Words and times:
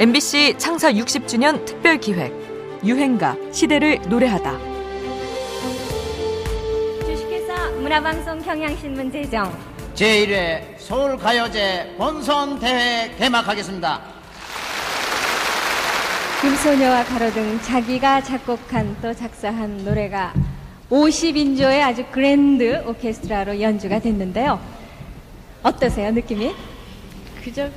MBC 0.00 0.54
창사 0.58 0.92
60주년 0.92 1.64
특별 1.64 1.98
기획 1.98 2.32
유행가 2.84 3.36
시대를 3.50 3.98
노래하다. 4.08 4.56
주식회사 7.04 7.70
문화방송 7.70 8.38
경향신문 8.38 9.10
제정 9.10 9.52
제1회 9.96 10.78
서울가요제 10.78 11.96
본선 11.98 12.60
대회 12.60 13.12
개막하겠습니다. 13.16 14.00
금소녀와 16.42 17.02
가로 17.02 17.32
등 17.32 17.60
자기가 17.62 18.22
작곡한 18.22 18.96
또 19.02 19.12
작사한 19.12 19.84
노래가 19.84 20.32
50인조의 20.90 21.80
아주 21.80 22.04
그랜드 22.12 22.84
오케스트라로 22.86 23.60
연주가 23.60 23.98
됐는데요. 23.98 24.60
어떠세요, 25.64 26.12
느낌이? 26.12 26.54
그저 27.42 27.68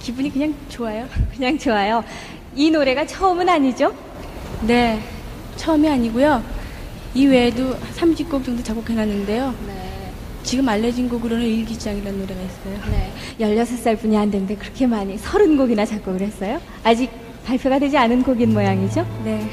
기분이 0.00 0.32
그냥 0.32 0.54
좋아요. 0.68 1.06
그냥 1.34 1.58
좋아요. 1.58 2.04
이 2.54 2.70
노래가 2.70 3.06
처음은 3.06 3.48
아니죠? 3.48 3.94
네, 4.66 5.00
처음이 5.56 5.88
아니고요. 5.88 6.42
이 7.14 7.26
외에도 7.26 7.74
30곡 7.96 8.44
정도 8.44 8.62
작곡해놨는데요. 8.62 9.54
네. 9.66 10.12
지금 10.42 10.68
알려진 10.68 11.08
곡으로는 11.08 11.44
일기장이라는 11.44 12.18
노래가 12.18 12.40
있어요. 12.40 12.78
네. 12.90 13.12
16살 13.40 14.00
뿐이 14.00 14.16
안 14.16 14.30
됐는데 14.30 14.56
그렇게 14.56 14.86
많이 14.86 15.16
30곡이나 15.18 15.86
작곡을 15.86 16.20
했어요? 16.22 16.60
아직 16.84 17.10
발표가 17.44 17.78
되지 17.78 17.96
않은 17.96 18.22
곡인 18.22 18.52
모양이죠? 18.52 19.06
네. 19.24 19.48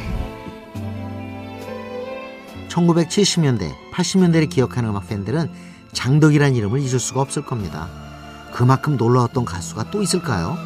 1970년대, 2.69 3.71
80년대를 3.93 4.49
기억하는 4.49 4.89
음악 4.89 5.07
팬들은 5.07 5.49
장덕이라는 5.93 6.55
이름을 6.55 6.79
잊을 6.81 6.99
수가 6.99 7.21
없을 7.21 7.45
겁니다. 7.45 8.04
그만큼 8.55 8.95
놀라웠던 8.95 9.43
가수가 9.43 9.91
또 9.91 10.01
있을까요? 10.01 10.57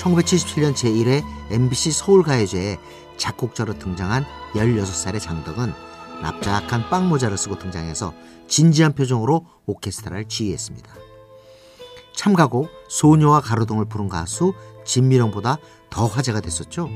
1977년 0.00 0.74
제1회 0.74 1.24
MBC 1.50 1.92
서울가요제에 1.92 2.76
작곡자로 3.16 3.78
등장한 3.78 4.26
16살의 4.52 5.18
장덕은 5.18 5.72
납작한 6.20 6.90
빵모자를 6.90 7.38
쓰고 7.38 7.58
등장해서 7.58 8.12
진지한 8.48 8.92
표정으로 8.92 9.46
오케스트라를 9.64 10.28
지휘했습니다. 10.28 10.92
참가곡 12.14 12.68
소녀와 12.90 13.40
가로등을 13.40 13.86
부른 13.86 14.10
가수 14.10 14.52
진미령보다 14.84 15.56
더 15.88 16.06
화제가 16.06 16.42
됐었죠. 16.42 16.90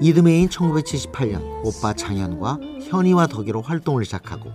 이듬해인 0.00 0.48
1978년 0.48 1.42
오빠 1.64 1.92
장현과 1.92 2.60
현이와 2.88 3.26
덕이로 3.26 3.62
활동을 3.62 4.04
시작하고 4.04 4.52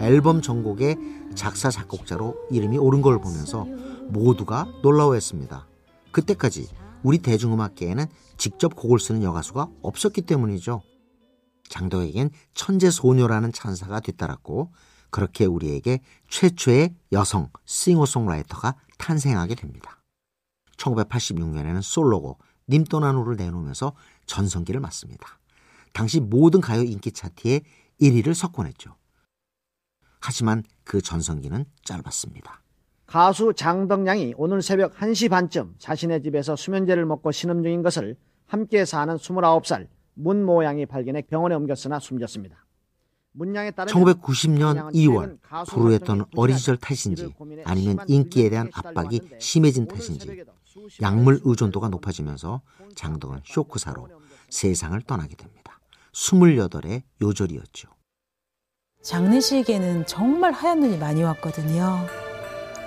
앨범 0.00 0.40
전곡의 0.40 0.96
작사 1.34 1.70
작곡자로 1.70 2.48
이름이 2.50 2.78
오른 2.78 3.02
걸 3.02 3.20
보면서 3.20 3.66
모두가 4.08 4.66
놀라워했습니다. 4.82 5.66
그때까지 6.10 6.68
우리 7.02 7.18
대중음악계에는 7.18 8.06
직접 8.36 8.74
곡을 8.74 8.98
쓰는 8.98 9.22
여가수가 9.22 9.68
없었기 9.82 10.22
때문이죠. 10.22 10.82
장덕에겐 11.68 12.30
천재 12.54 12.90
소녀라는 12.90 13.52
찬사가 13.52 14.00
뒤따랐고 14.00 14.72
그렇게 15.10 15.44
우리에게 15.44 16.00
최초의 16.28 16.94
여성 17.12 17.48
싱어송라이터가 17.66 18.76
탄생하게 18.98 19.54
됩니다. 19.54 20.02
1986년에는 20.78 21.82
솔로곡 21.82 22.42
님 22.68 22.84
떠난 22.84 23.16
후를 23.16 23.36
내놓으면서 23.36 23.92
전성기를 24.26 24.80
맞습니다. 24.80 25.38
당시 25.92 26.20
모든 26.20 26.60
가요 26.60 26.82
인기 26.82 27.12
차트에 27.12 27.60
1위를 28.00 28.34
석권했죠. 28.34 28.99
하지만 30.20 30.62
그 30.84 31.00
전성기는 31.00 31.64
짧았습니다. 31.84 32.62
가수 33.06 33.52
장덕양이 33.54 34.34
오늘 34.36 34.62
새벽 34.62 34.94
1시 34.96 35.30
반쯤 35.30 35.74
자신의 35.78 36.22
집에서 36.22 36.54
수면제를 36.56 37.04
먹고 37.06 37.32
신음 37.32 37.62
중인 37.62 37.82
것을 37.82 38.16
함께 38.46 38.84
사는 38.84 39.14
29살 39.16 39.88
문 40.14 40.44
모 40.44 40.62
양이 40.64 40.86
발견해 40.86 41.22
병원에 41.22 41.54
옮겼으나 41.54 41.98
숨졌습니다. 41.98 42.64
문양에 43.32 43.70
따르면 43.70 44.04
1990년 44.04 44.92
2월 44.92 45.38
불우했던 45.68 46.26
어린 46.36 46.56
시절 46.56 46.76
탓인지 46.76 47.32
아니면 47.64 47.98
인기에 48.08 48.50
대한 48.50 48.68
압박이 48.72 49.20
심해진 49.38 49.86
탓인지 49.86 50.44
약물 51.00 51.40
의존도가 51.44 51.88
높아지면서 51.88 52.60
장덕은 52.96 53.40
쇼크사로 53.44 54.08
세상을 54.50 55.00
떠나게 55.02 55.36
됩니다. 55.36 55.80
28의 56.12 57.02
요절이었죠. 57.22 57.88
장례식에는 59.02 60.04
정말 60.04 60.52
하얀 60.52 60.80
눈이 60.80 60.98
많이 60.98 61.22
왔거든요. 61.22 62.06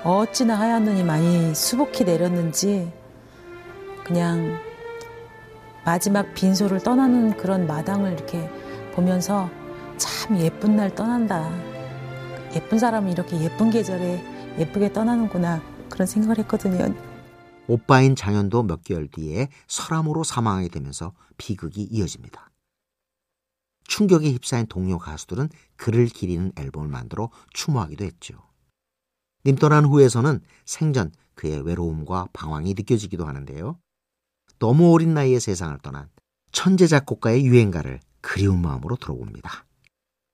어찌나 0.04 0.60
하얀 0.60 0.84
눈이 0.84 1.04
많이 1.04 1.56
수북히 1.56 2.04
내렸는지 2.04 2.92
그냥 4.06 4.60
마지막 5.84 6.34
빈소를 6.36 6.82
떠나는 6.82 7.36
그런 7.36 7.66
마당을 7.66 8.14
이렇게 8.14 8.48
보면서 8.94 9.50
참 9.98 10.38
예쁜 10.40 10.76
날 10.76 10.94
떠난다. 10.94 11.50
예쁜 12.56 12.78
사람은 12.78 13.12
이렇게 13.12 13.42
예쁜 13.42 13.72
계절에 13.72 14.24
예쁘게 14.60 14.94
떠나는구나. 14.94 15.62
그런 15.90 16.06
생각을 16.06 16.38
했거든요. 16.40 16.94
오빠인 17.68 18.16
장현도 18.16 18.64
몇 18.64 18.84
개월 18.84 19.08
뒤에 19.08 19.50
설암으로 19.68 20.24
사망하게 20.24 20.70
되면서 20.70 21.14
비극이 21.38 21.88
이어집니다. 21.90 22.53
충격에 23.94 24.32
휩싸인 24.32 24.66
동료 24.66 24.98
가수들은 24.98 25.50
그를 25.76 26.08
기리는 26.08 26.52
앨범을 26.56 26.88
만들어 26.88 27.30
추모하기도 27.54 28.04
했죠. 28.04 28.34
님 29.46 29.56
떠난 29.56 29.86
후에서는 29.86 30.42
생전 30.66 31.12
그의 31.36 31.64
외로움과 31.64 32.30
방황이 32.34 32.74
느껴지기도 32.74 33.28
하는데요. 33.28 33.78
너무 34.58 34.92
어린 34.92 35.14
나이에 35.14 35.40
세상을 35.40 35.78
떠난 35.84 36.10
천재 36.52 36.88
작곡가의 36.88 37.46
유행가를 37.46 38.00
그리운 38.22 38.64
마음으로 38.64 38.96
들어봅니다. 38.96 39.68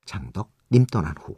장덕 0.05 0.53
님 0.71 0.85
떠난 0.85 1.17
후 1.17 1.35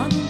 어 0.00 0.29